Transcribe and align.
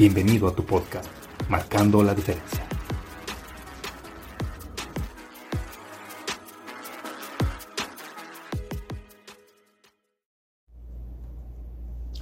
Bienvenido 0.00 0.48
a 0.48 0.54
tu 0.54 0.64
podcast, 0.64 1.10
Marcando 1.50 2.02
la 2.02 2.14
Diferencia. 2.14 2.66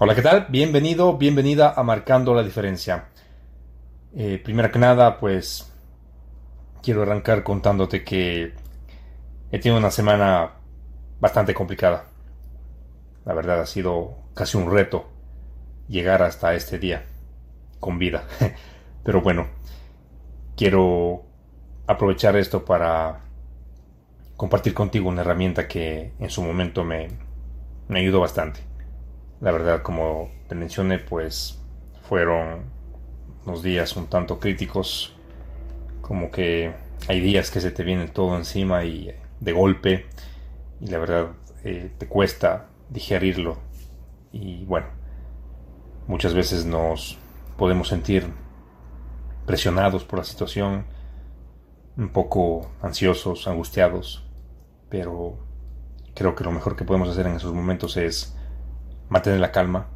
Hola, 0.00 0.16
¿qué 0.16 0.22
tal? 0.22 0.46
Bienvenido, 0.48 1.18
bienvenida 1.18 1.72
a 1.76 1.84
Marcando 1.84 2.34
la 2.34 2.42
Diferencia. 2.42 3.10
Eh, 4.12 4.40
primero 4.42 4.72
que 4.72 4.80
nada, 4.80 5.16
pues 5.20 5.72
quiero 6.82 7.02
arrancar 7.02 7.44
contándote 7.44 8.02
que 8.02 8.54
he 9.52 9.58
tenido 9.60 9.78
una 9.78 9.92
semana 9.92 10.54
bastante 11.20 11.54
complicada. 11.54 12.06
La 13.24 13.34
verdad 13.34 13.60
ha 13.60 13.66
sido 13.66 14.16
casi 14.34 14.56
un 14.56 14.68
reto 14.68 15.06
llegar 15.86 16.24
hasta 16.24 16.56
este 16.56 16.80
día 16.80 17.04
con 17.80 17.98
vida. 17.98 18.26
Pero 19.04 19.20
bueno, 19.20 19.46
quiero 20.56 21.22
aprovechar 21.86 22.36
esto 22.36 22.64
para 22.64 23.20
compartir 24.36 24.74
contigo 24.74 25.08
una 25.08 25.22
herramienta 25.22 25.66
que 25.66 26.12
en 26.18 26.30
su 26.30 26.42
momento 26.42 26.84
me, 26.84 27.08
me 27.88 28.00
ayudó 28.00 28.20
bastante. 28.20 28.60
La 29.40 29.52
verdad, 29.52 29.82
como 29.82 30.30
te 30.48 30.54
mencioné, 30.54 30.98
pues 30.98 31.58
fueron 32.02 32.64
unos 33.44 33.62
días 33.62 33.96
un 33.96 34.06
tanto 34.06 34.38
críticos, 34.38 35.14
como 36.00 36.30
que 36.30 36.72
hay 37.08 37.20
días 37.20 37.50
que 37.50 37.60
se 37.60 37.70
te 37.70 37.82
viene 37.84 38.08
todo 38.08 38.36
encima 38.36 38.84
y 38.84 39.14
de 39.40 39.52
golpe, 39.52 40.06
y 40.80 40.86
la 40.88 40.98
verdad 40.98 41.28
eh, 41.64 41.90
te 41.98 42.06
cuesta 42.06 42.66
digerirlo. 42.90 43.58
Y 44.32 44.64
bueno, 44.64 44.86
muchas 46.06 46.34
veces 46.34 46.64
nos 46.64 47.18
podemos 47.58 47.88
sentir 47.88 48.32
presionados 49.44 50.04
por 50.04 50.20
la 50.20 50.24
situación, 50.24 50.86
un 51.96 52.10
poco 52.10 52.70
ansiosos, 52.80 53.48
angustiados, 53.48 54.24
pero 54.88 55.36
creo 56.14 56.36
que 56.36 56.44
lo 56.44 56.52
mejor 56.52 56.76
que 56.76 56.84
podemos 56.84 57.08
hacer 57.08 57.26
en 57.26 57.34
esos 57.34 57.52
momentos 57.52 57.96
es 57.96 58.36
mantener 59.08 59.40
la 59.40 59.50
calma, 59.50 59.88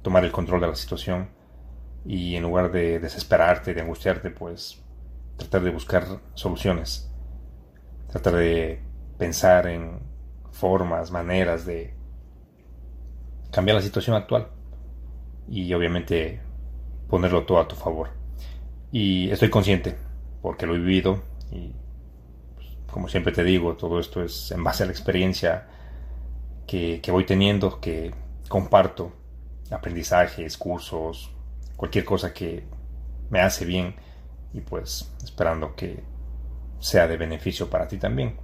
tomar 0.00 0.24
el 0.24 0.32
control 0.32 0.62
de 0.62 0.68
la 0.68 0.74
situación 0.74 1.28
y 2.06 2.34
en 2.34 2.42
lugar 2.42 2.72
de 2.72 2.98
desesperarte, 2.98 3.74
de 3.74 3.82
angustiarte, 3.82 4.30
pues 4.30 4.82
tratar 5.36 5.62
de 5.62 5.70
buscar 5.70 6.06
soluciones, 6.32 7.12
tratar 8.10 8.36
de 8.36 8.80
pensar 9.18 9.66
en 9.66 10.00
formas, 10.50 11.10
maneras 11.10 11.66
de 11.66 11.94
cambiar 13.50 13.76
la 13.76 13.82
situación 13.82 14.16
actual 14.16 14.48
y 15.46 15.74
obviamente 15.74 16.40
ponerlo 17.08 17.44
todo 17.44 17.60
a 17.60 17.68
tu 17.68 17.76
favor. 17.76 18.10
Y 18.92 19.30
estoy 19.30 19.50
consciente, 19.50 19.96
porque 20.42 20.66
lo 20.66 20.74
he 20.74 20.78
vivido 20.78 21.22
y 21.50 21.72
pues, 22.54 22.68
como 22.90 23.08
siempre 23.08 23.32
te 23.32 23.44
digo, 23.44 23.74
todo 23.76 23.98
esto 23.98 24.22
es 24.22 24.50
en 24.50 24.62
base 24.62 24.82
a 24.82 24.86
la 24.86 24.92
experiencia 24.92 25.68
que, 26.66 27.00
que 27.02 27.10
voy 27.10 27.24
teniendo, 27.24 27.80
que 27.80 28.12
comparto, 28.48 29.12
aprendizajes, 29.70 30.56
cursos, 30.56 31.30
cualquier 31.76 32.04
cosa 32.04 32.32
que 32.32 32.64
me 33.30 33.40
hace 33.40 33.64
bien 33.64 33.94
y 34.52 34.60
pues 34.60 35.12
esperando 35.22 35.74
que 35.74 36.02
sea 36.78 37.08
de 37.08 37.16
beneficio 37.16 37.68
para 37.68 37.88
ti 37.88 37.98
también. 37.98 38.36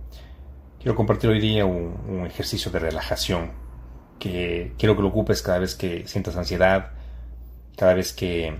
Quiero 0.79 0.97
compartir 0.97 1.31
hoy 1.31 1.41
día 1.41 1.67
un, 1.67 2.25
ejercicio 2.27 2.71
de 2.71 2.79
relajación 2.79 3.53
que 4.19 4.75
quiero 4.79 4.97
que 4.97 5.03
lo 5.03 5.09
ocupes 5.09 5.43
cada 5.43 5.59
vez 5.59 5.75
que 5.75 6.07
sientas 6.07 6.37
ansiedad, 6.37 6.93
cada 7.81 7.95
vez 7.95 8.13
que 8.13 8.55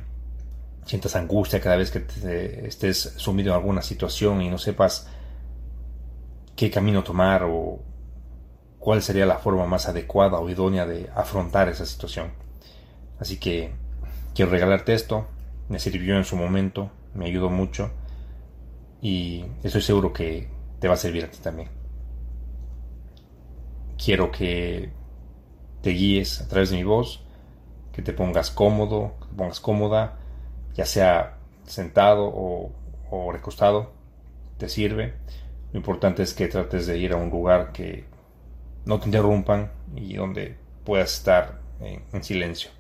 sientas 0.87 1.15
angustia, 1.15 1.61
cada 1.61 1.77
vez 1.77 1.91
que 1.91 2.07
estés 2.67 3.13
sumido 3.17 3.51
en 3.51 3.57
alguna 3.57 3.83
situación 3.83 4.41
y 4.41 4.49
no 4.49 4.57
sepas 4.57 5.09
qué 6.57 6.71
camino 6.71 7.05
tomar 7.05 7.43
o 7.45 7.81
cuál 8.79 9.03
sería 9.03 9.27
la 9.27 9.37
forma 9.37 9.67
más 9.67 9.87
adecuada 9.89 10.39
o 10.39 10.49
idónea 10.49 10.87
de 10.87 11.11
afrontar 11.15 11.69
esa 11.69 11.85
situación. 11.85 12.33
Así 13.19 13.39
que 13.39 13.75
quiero 14.35 14.51
regalarte 14.51 14.95
esto, 14.95 15.27
me 15.69 15.79
sirvió 15.79 16.17
en 16.17 16.25
su 16.25 16.37
momento, 16.37 16.91
me 17.13 17.27
ayudó 17.27 17.51
mucho 17.51 17.91
y 19.03 19.45
estoy 19.63 19.83
seguro 19.83 20.15
que 20.15 20.49
te 20.79 20.89
va 20.89 20.95
a 20.95 20.97
servir 20.97 21.27
a 21.27 21.31
ti 21.31 21.37
también 21.43 21.69
quiero 24.03 24.31
que 24.31 24.91
te 25.83 25.91
guíes 25.91 26.41
a 26.41 26.49
través 26.49 26.71
de 26.71 26.77
mi 26.77 26.85
voz, 26.85 27.23
que 28.01 28.13
te 28.13 28.13
pongas 28.15 28.51
cómodo, 28.51 29.17
que 29.21 29.27
te 29.27 29.35
pongas 29.35 29.61
cómoda, 29.61 30.17
ya 30.75 30.87
sea 30.87 31.37
sentado 31.67 32.33
o, 32.33 32.73
recostado, 33.31 33.93
te 34.57 34.71
sirve. 34.71 35.15
Lo 35.73 35.79
importante 35.79 36.23
es 36.23 36.33
que 36.33 36.49
trates 36.49 36.87
de 36.87 36.97
ir 36.97 37.13
a 37.13 37.17
un 37.17 37.29
lugar 37.29 37.73
que 37.73 38.07
no 38.87 38.99
te 38.99 39.07
interrumpan 39.07 39.71
y 39.95 40.15
donde 40.15 40.57
puedas 40.85 41.13
estar 41.13 41.61
en, 41.81 42.03
en 42.13 42.25
silencio. 42.25 42.71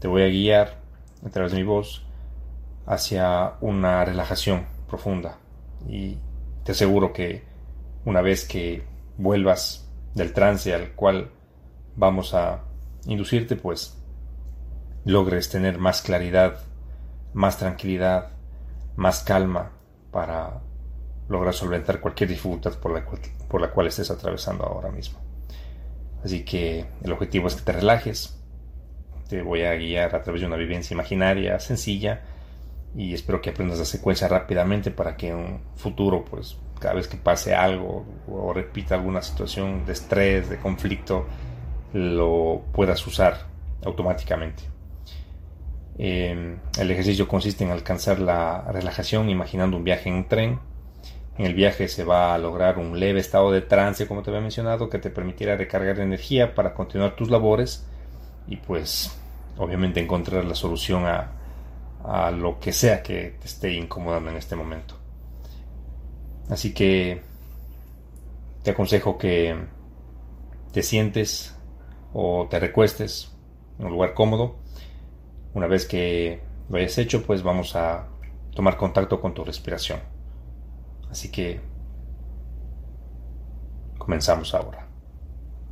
Te 0.00 0.08
voy 0.08 0.22
a 0.22 0.28
guiar 0.28 0.78
a 1.26 1.28
través 1.28 1.52
de 1.52 1.58
mi 1.58 1.64
voz 1.64 2.06
hacia 2.86 3.52
una 3.60 4.02
relajación 4.04 4.64
profunda 4.88 5.36
y 5.86 6.16
te 6.64 6.72
aseguro 6.72 7.12
que 7.12 7.42
una 8.06 8.22
vez 8.22 8.48
que 8.48 8.82
vuelvas 9.18 9.86
del 10.14 10.32
trance 10.32 10.72
al 10.72 10.92
cual 10.92 11.30
vamos 11.96 12.32
a 12.32 12.64
inducirte, 13.04 13.54
pues 13.56 13.98
logres 15.04 15.48
tener 15.48 15.78
más 15.78 16.02
claridad, 16.02 16.60
más 17.32 17.58
tranquilidad, 17.58 18.30
más 18.96 19.22
calma 19.22 19.72
para 20.10 20.60
lograr 21.28 21.54
solventar 21.54 22.00
cualquier 22.00 22.30
dificultad 22.30 22.74
por 22.74 22.92
la, 23.60 23.70
cual, 23.70 23.86
estés 23.86 24.10
atravesando 24.10 24.64
ahora 24.64 24.90
mismo. 24.90 25.18
Así 26.24 26.44
que 26.44 26.86
el 27.02 27.12
objetivo 27.12 27.48
es 27.48 27.54
que 27.54 27.62
te 27.62 27.72
relajes. 27.72 28.36
Te 29.28 29.42
voy 29.42 29.62
a 29.62 29.74
guiar 29.74 30.14
a 30.14 30.22
través 30.22 30.40
de 30.40 30.46
una 30.46 30.56
vivencia 30.56 30.94
imaginaria 30.94 31.60
sencilla 31.60 32.22
y 32.96 33.12
espero 33.12 33.42
que 33.42 33.50
aprendas 33.50 33.78
la 33.78 33.84
secuencia 33.84 34.26
rápidamente 34.26 34.90
para 34.90 35.16
que 35.16 35.28
en 35.28 35.36
un 35.36 35.60
futuro 35.76 36.24
pues 36.24 36.56
cada 36.80 36.94
vez 36.94 37.08
que 37.08 37.18
pase 37.18 37.54
algo 37.54 38.06
o 38.26 38.52
repita 38.52 38.94
alguna 38.94 39.20
situación 39.20 39.84
de 39.84 39.92
estrés, 39.92 40.48
de 40.48 40.58
conflicto, 40.58 41.26
lo 41.92 42.62
puedas 42.72 43.06
usar 43.06 43.46
automáticamente. 43.84 44.77
Em, 45.98 46.58
el 46.78 46.90
ejercicio 46.92 47.26
consiste 47.26 47.64
en 47.64 47.70
alcanzar 47.70 48.20
la 48.20 48.62
relajación 48.70 49.28
imaginando 49.28 49.76
un 49.76 49.84
viaje 49.84 50.08
en 50.08 50.28
tren. 50.28 50.60
En 51.36 51.46
el 51.46 51.54
viaje 51.54 51.88
se 51.88 52.04
va 52.04 52.34
a 52.34 52.38
lograr 52.38 52.78
un 52.78 52.98
leve 52.98 53.20
estado 53.20 53.50
de 53.50 53.62
trance, 53.62 54.06
como 54.06 54.22
te 54.22 54.30
había 54.30 54.40
mencionado, 54.40 54.88
que 54.88 54.98
te 54.98 55.10
permitirá 55.10 55.56
recargar 55.56 55.98
energía 56.00 56.54
para 56.54 56.74
continuar 56.74 57.16
tus 57.16 57.30
labores 57.30 57.86
y 58.46 58.56
pues 58.56 59.16
obviamente 59.56 60.00
encontrar 60.00 60.44
la 60.44 60.54
solución 60.54 61.04
a, 61.06 61.32
a 62.04 62.30
lo 62.30 62.60
que 62.60 62.72
sea 62.72 63.02
que 63.02 63.36
te 63.40 63.46
esté 63.46 63.72
incomodando 63.74 64.30
en 64.30 64.36
este 64.36 64.56
momento. 64.56 64.94
Así 66.48 66.72
que 66.72 67.22
te 68.62 68.70
aconsejo 68.70 69.18
que 69.18 69.56
te 70.72 70.82
sientes 70.82 71.56
o 72.12 72.46
te 72.50 72.58
recuestes 72.58 73.32
en 73.78 73.86
un 73.86 73.92
lugar 73.92 74.14
cómodo. 74.14 74.56
Una 75.58 75.66
vez 75.66 75.86
que 75.86 76.38
lo 76.68 76.76
hayas 76.76 76.96
hecho, 76.98 77.24
pues 77.24 77.42
vamos 77.42 77.74
a 77.74 78.06
tomar 78.54 78.76
contacto 78.76 79.20
con 79.20 79.34
tu 79.34 79.42
respiración. 79.42 79.98
Así 81.10 81.32
que 81.32 81.58
comenzamos 83.98 84.54
ahora. 84.54 84.86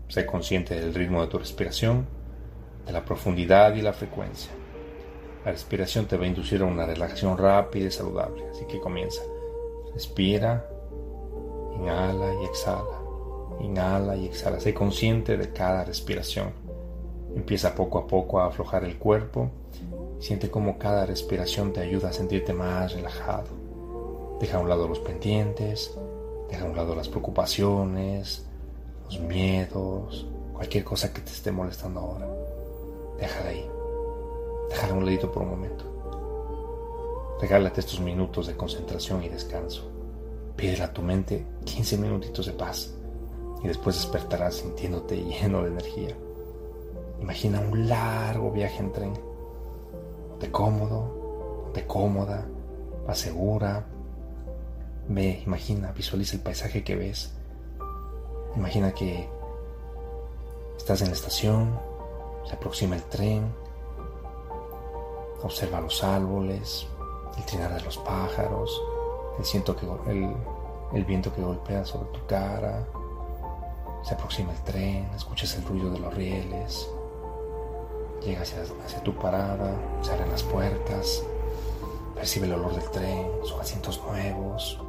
Sé 0.08 0.26
consciente 0.26 0.74
del 0.74 0.92
ritmo 0.92 1.22
de 1.22 1.28
tu 1.28 1.38
respiración, 1.38 2.04
de 2.84 2.92
la 2.92 3.04
profundidad 3.04 3.76
y 3.76 3.82
la 3.82 3.92
frecuencia. 3.92 4.50
La 5.44 5.52
respiración 5.52 6.06
te 6.06 6.16
va 6.16 6.24
a 6.24 6.26
inducir 6.26 6.62
a 6.62 6.64
una 6.64 6.84
relajación 6.84 7.38
rápida 7.38 7.86
y 7.86 7.92
saludable, 7.92 8.42
así 8.50 8.66
que 8.66 8.80
comienza. 8.80 9.22
Respira, 9.94 10.68
inhala 11.76 12.34
y 12.42 12.44
exhala, 12.44 12.98
inhala 13.60 14.16
y 14.16 14.26
exhala. 14.26 14.58
Sé 14.58 14.74
consciente 14.74 15.36
de 15.36 15.52
cada 15.52 15.84
respiración. 15.84 16.65
Empieza 17.36 17.74
poco 17.74 17.98
a 17.98 18.06
poco 18.06 18.40
a 18.40 18.46
aflojar 18.46 18.84
el 18.84 18.98
cuerpo. 18.98 19.50
Siente 20.18 20.50
cómo 20.50 20.78
cada 20.78 21.04
respiración 21.04 21.70
te 21.72 21.80
ayuda 21.80 22.08
a 22.08 22.12
sentirte 22.12 22.54
más 22.54 22.94
relajado. 22.94 24.38
Deja 24.40 24.56
a 24.56 24.60
un 24.60 24.70
lado 24.70 24.88
los 24.88 25.00
pendientes, 25.00 25.96
deja 26.48 26.64
a 26.64 26.68
un 26.68 26.76
lado 26.76 26.94
las 26.94 27.10
preocupaciones, 27.10 28.46
los 29.04 29.20
miedos, 29.20 30.26
cualquier 30.54 30.82
cosa 30.82 31.12
que 31.12 31.20
te 31.20 31.30
esté 31.30 31.52
molestando 31.52 32.00
ahora. 32.00 32.26
Déjala 33.18 33.50
ahí. 33.50 33.70
Déjala 34.70 34.94
a 34.94 34.96
un 34.96 35.04
ladito 35.04 35.30
por 35.30 35.42
un 35.42 35.50
momento. 35.50 35.84
Regálate 37.38 37.80
estos 37.80 38.00
minutos 38.00 38.46
de 38.46 38.56
concentración 38.56 39.22
y 39.22 39.28
descanso. 39.28 39.90
Pídele 40.56 40.84
a 40.84 40.92
tu 40.92 41.02
mente 41.02 41.44
15 41.66 41.98
minutitos 41.98 42.46
de 42.46 42.52
paz 42.52 42.94
y 43.62 43.68
después 43.68 43.96
despertarás 43.96 44.54
sintiéndote 44.54 45.16
lleno 45.22 45.62
de 45.62 45.68
energía. 45.68 46.16
Imagina 47.20 47.60
un 47.60 47.88
largo 47.88 48.50
viaje 48.50 48.78
en 48.78 48.92
tren. 48.92 49.12
de 50.40 50.50
cómodo, 50.50 51.70
de 51.72 51.86
cómoda, 51.86 52.46
va 53.08 53.14
segura. 53.14 53.86
Ve, 55.08 55.42
imagina, 55.46 55.92
visualiza 55.92 56.36
el 56.36 56.42
paisaje 56.42 56.84
que 56.84 56.96
ves. 56.96 57.32
Imagina 58.56 58.92
que 58.92 59.28
estás 60.76 61.00
en 61.02 61.08
la 61.08 61.14
estación, 61.14 61.78
se 62.44 62.54
aproxima 62.54 62.96
el 62.96 63.02
tren, 63.04 63.52
observa 65.42 65.80
los 65.80 66.02
árboles, 66.02 66.86
el 67.36 67.44
trinar 67.44 67.74
de 67.74 67.82
los 67.82 67.98
pájaros, 67.98 68.82
el, 69.38 69.44
siento 69.44 69.76
que, 69.76 69.86
el, 70.94 71.04
viento 71.04 71.32
que 71.34 71.42
golpea 71.42 71.84
sobre 71.84 72.08
tu 72.10 72.26
cara, 72.26 72.86
se 74.02 74.14
aproxima 74.14 74.52
el 74.52 74.62
tren, 74.62 75.08
escuchas 75.14 75.56
el 75.56 75.64
ruido 75.64 75.90
de 75.90 75.98
los 75.98 76.14
rieles, 76.14 76.90
llega 78.26 78.42
hacia, 78.42 79.02
tu 79.04 79.14
parada, 79.14 79.72
se 80.02 80.12
abren 80.12 80.30
las 80.30 80.42
puertas, 80.42 81.22
percibe 82.14 82.46
el 82.46 82.54
olor 82.54 82.74
del 82.74 82.90
tren, 82.90 83.30
sus 83.44 83.60
asientos 83.60 84.02
nuevos. 84.04 84.80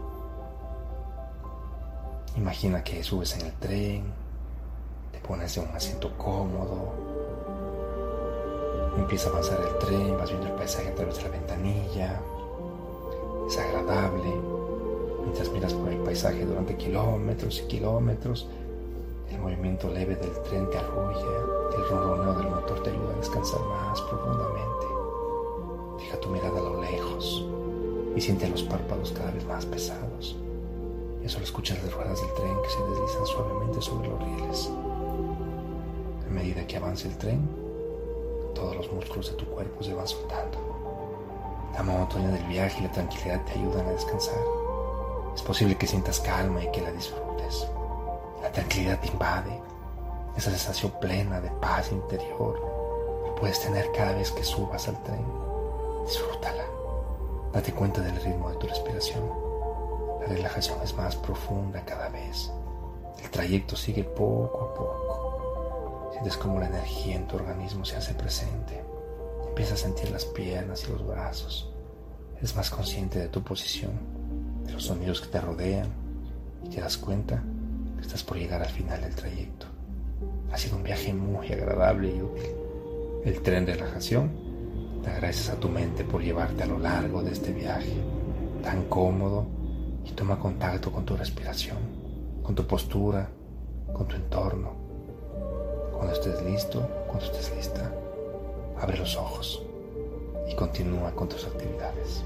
Imagina 2.35 2.83
que 2.83 3.03
subes 3.03 3.37
en 3.37 3.45
el 3.45 3.53
tren, 3.53 4.03
te 5.11 5.19
pones 5.19 5.55
en 5.57 5.69
un 5.69 5.75
asiento 5.75 6.17
cómodo, 6.17 6.93
empieza 8.97 9.29
a 9.29 9.31
avanzar 9.33 9.59
el 9.61 9.77
tren, 9.85 10.17
vas 10.17 10.29
viendo 10.29 10.47
el 10.47 10.53
paisaje 10.53 10.87
a 10.87 10.95
través 10.95 11.17
de 11.17 11.23
la 11.23 11.29
ventanilla, 11.29 12.19
es 13.47 13.57
agradable. 13.57 14.33
Mientras 15.21 15.51
miras 15.51 15.73
por 15.73 15.89
el 15.89 15.99
paisaje 15.99 16.45
durante 16.45 16.75
kilómetros 16.75 17.59
y 17.59 17.67
kilómetros, 17.67 18.47
el 19.29 19.39
movimiento 19.39 19.89
leve 19.89 20.15
del 20.15 20.41
tren 20.43 20.69
te 20.69 20.77
arrulla, 20.77 21.46
más 23.55 24.01
profundamente. 24.01 24.85
Deja 25.99 26.19
tu 26.19 26.29
mirada 26.29 26.59
a 26.59 26.63
lo 26.63 26.81
lejos 26.81 27.45
y 28.15 28.21
siente 28.21 28.49
los 28.49 28.63
párpados 28.63 29.11
cada 29.11 29.31
vez 29.31 29.45
más 29.45 29.65
pesados. 29.65 30.35
Y 31.23 31.29
solo 31.29 31.45
escuchas 31.45 31.81
las 31.83 31.93
ruedas 31.93 32.19
del 32.21 32.33
tren 32.33 32.55
que 32.61 32.69
se 32.69 32.81
deslizan 32.83 33.25
suavemente 33.25 33.81
sobre 33.81 34.09
los 34.09 34.23
rieles. 34.23 34.69
A 36.27 36.29
medida 36.29 36.67
que 36.67 36.77
avanza 36.77 37.07
el 37.07 37.17
tren, 37.17 37.47
todos 38.53 38.75
los 38.75 38.91
músculos 38.91 39.29
de 39.31 39.37
tu 39.37 39.45
cuerpo 39.45 39.81
se 39.83 39.93
van 39.93 40.07
soltando. 40.07 40.57
La 41.73 41.83
monotonía 41.83 42.29
del 42.29 42.43
viaje 42.45 42.79
y 42.79 42.83
la 42.83 42.91
tranquilidad 42.91 43.45
te 43.45 43.53
ayudan 43.53 43.87
a 43.87 43.91
descansar. 43.91 44.39
Es 45.33 45.41
posible 45.41 45.75
que 45.75 45.87
sientas 45.87 46.19
calma 46.19 46.63
y 46.63 46.71
que 46.71 46.81
la 46.81 46.91
disfrutes. 46.91 47.67
La 48.41 48.51
tranquilidad 48.51 48.99
te 48.99 49.07
invade, 49.07 49.61
esa 50.35 50.49
sensación 50.49 50.91
plena 50.99 51.39
de 51.39 51.49
paz 51.61 51.91
interior 51.91 52.76
puedes 53.39 53.59
tener 53.61 53.91
cada 53.91 54.13
vez 54.13 54.31
que 54.31 54.43
subas 54.43 54.87
al 54.87 55.01
tren. 55.03 55.25
Disfrútala. 56.05 56.63
Date 57.53 57.73
cuenta 57.73 58.01
del 58.01 58.15
ritmo 58.21 58.49
de 58.49 58.57
tu 58.57 58.67
respiración. 58.67 59.23
La 60.21 60.27
relajación 60.27 60.79
es 60.83 60.93
más 60.95 61.15
profunda 61.15 61.83
cada 61.85 62.09
vez. 62.09 62.51
El 63.23 63.29
trayecto 63.29 63.75
sigue 63.75 64.03
poco 64.03 64.61
a 64.61 64.73
poco. 64.73 66.09
Sientes 66.11 66.37
como 66.37 66.59
la 66.59 66.67
energía 66.67 67.15
en 67.15 67.27
tu 67.27 67.35
organismo 67.35 67.85
se 67.85 67.95
hace 67.95 68.13
presente 68.13 68.83
Empiezas 69.57 69.79
a 69.79 69.87
sentir 69.87 70.11
las 70.11 70.23
piernas 70.23 70.83
y 70.83 70.91
los 70.91 71.07
brazos. 71.07 71.67
Eres 72.37 72.55
más 72.55 72.69
consciente 72.69 73.17
de 73.17 73.27
tu 73.27 73.43
posición, 73.43 73.91
de 74.63 74.73
los 74.73 74.83
sonidos 74.83 75.19
que 75.19 75.29
te 75.29 75.41
rodean 75.41 75.87
y 76.63 76.69
te 76.69 76.79
das 76.79 76.95
cuenta 76.95 77.41
que 77.95 78.03
estás 78.03 78.21
por 78.21 78.37
llegar 78.37 78.61
al 78.61 78.69
final 78.69 79.01
del 79.01 79.15
trayecto. 79.15 79.65
Ha 80.51 80.57
sido 80.59 80.77
un 80.77 80.83
viaje 80.83 81.11
muy 81.11 81.51
agradable 81.51 82.15
y 82.15 82.21
útil. 82.21 82.66
El 83.27 83.41
tren 83.41 83.65
de 83.65 83.73
relajación 83.73 84.31
te 85.03 85.09
agradeces 85.09 85.49
a 85.49 85.59
tu 85.59 85.67
mente 85.67 86.05
por 86.05 86.21
llevarte 86.21 86.63
a 86.63 86.65
lo 86.65 86.79
largo 86.79 87.21
de 87.21 87.33
este 87.33 87.51
viaje 87.51 87.91
tan 88.63 88.85
cómodo 88.85 89.45
y 90.05 90.11
toma 90.11 90.39
contacto 90.39 90.93
con 90.93 91.03
tu 91.03 91.17
respiración, 91.17 91.75
con 92.41 92.55
tu 92.55 92.65
postura, 92.65 93.29
con 93.91 94.07
tu 94.07 94.15
entorno. 94.15 94.71
Cuando 95.91 96.13
estés 96.13 96.41
listo, 96.43 96.87
cuando 97.05 97.25
estés 97.25 97.53
lista, 97.53 97.93
abre 98.79 98.97
los 98.97 99.17
ojos 99.17 99.61
y 100.49 100.55
continúa 100.55 101.11
con 101.11 101.27
tus 101.27 101.43
actividades. 101.47 102.23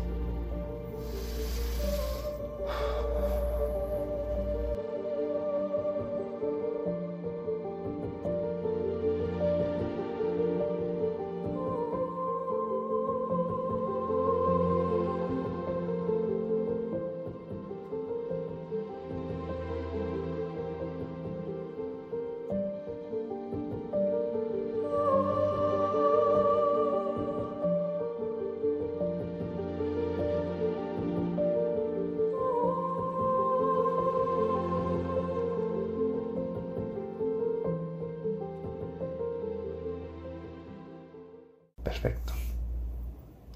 Perfecto. 41.91 42.31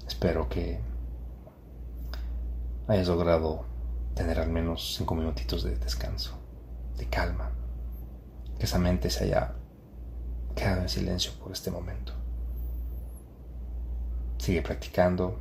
Espero 0.06 0.46
que 0.46 0.78
hayas 2.86 3.08
logrado 3.08 3.64
tener 4.14 4.38
al 4.38 4.50
menos 4.50 4.94
cinco 4.94 5.14
minutitos 5.14 5.64
de 5.64 5.74
descanso, 5.76 6.38
de 6.98 7.06
calma, 7.06 7.50
que 8.58 8.66
esa 8.66 8.78
mente 8.78 9.08
se 9.08 9.24
haya 9.24 9.54
quedado 10.54 10.82
en 10.82 10.90
silencio 10.90 11.32
por 11.42 11.50
este 11.50 11.70
momento. 11.70 12.12
Sigue 14.36 14.60
practicando, 14.60 15.38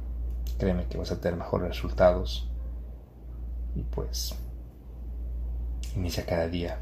créeme 0.58 0.88
que 0.88 0.98
vas 0.98 1.12
a 1.12 1.20
tener 1.20 1.38
mejores 1.38 1.68
resultados 1.68 2.50
y 3.75 3.84
pues 3.84 4.36
inicia 5.98 6.25
cada 6.25 6.48
día 6.48 6.80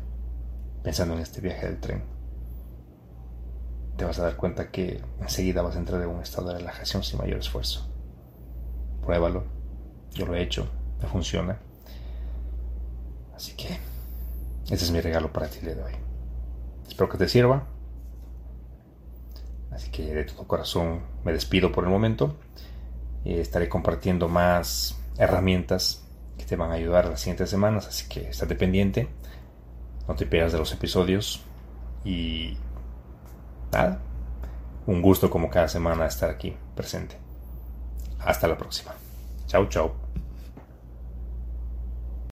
pensando 0.84 1.16
en 1.16 1.22
este 1.22 1.42
viaje 1.42 1.66
del 1.66 1.80
tren 1.80 2.13
te 3.98 4.06
vas 4.06 4.20
a 4.20 4.24
dar 4.24 4.36
cuenta 4.36 4.72
que 4.72 5.02
enseguida 5.22 5.62
vas 5.62 5.76
a 5.76 5.80
entrar 5.80 6.02
en 6.02 6.10
un 6.10 6.22
estado 6.22 6.50
de 6.50 6.58
relajación 6.58 7.04
sin 7.04 7.20
mayor 7.20 7.40
esfuerzo. 7.40 7.88
Pruébalo. 9.04 9.44
Yo 10.12 10.26
lo 10.26 10.36
he 10.36 10.42
hecho. 10.42 10.68
Me 11.02 11.08
funciona. 11.08 11.60
Así 13.36 13.54
que 13.54 13.78
ese 14.66 14.86
es 14.86 14.92
mi 14.92 15.02
regalo 15.02 15.32
para 15.32 15.48
ti 15.48 15.60
de 15.60 15.74
hoy. 15.82 15.94
Espero 16.88 17.10
que 17.10 17.18
te 17.18 17.28
sirva. 17.28 17.68
Así 19.72 19.90
que 19.90 20.14
de 20.14 20.24
todo 20.24 20.48
corazón 20.48 21.02
me 21.24 21.34
despido 21.34 21.72
por 21.72 21.84
el 21.84 21.90
momento. 21.90 22.38
Eh, 23.26 23.42
estaré 23.42 23.70
compartiendo 23.70 24.28
más 24.28 24.98
herramientas 25.18 26.06
que 26.38 26.46
te 26.46 26.56
van 26.56 26.72
a 26.72 26.76
ayudar 26.76 27.10
las 27.10 27.22
siguientes 27.22 27.50
semanas. 27.50 27.88
Así 27.88 28.08
que 28.08 28.30
estate 28.30 28.56
pendiente. 28.56 29.10
No 30.08 30.16
te 30.16 30.26
pierdas 30.26 30.54
de 30.54 30.60
los 30.60 30.72
episodios. 30.72 31.42
Y 32.06 32.58
un 34.86 35.02
gusto 35.02 35.30
como 35.30 35.50
cada 35.50 35.68
semana 35.68 36.06
estar 36.06 36.30
aquí 36.30 36.56
presente. 36.76 37.18
Hasta 38.20 38.48
la 38.48 38.58
próxima. 38.58 38.94
Chao, 39.48 39.68
chao. 39.68 40.03